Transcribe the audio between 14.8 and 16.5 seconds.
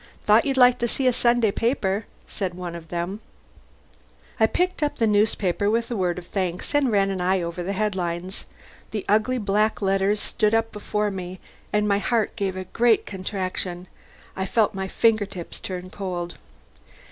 fingertips turn cold.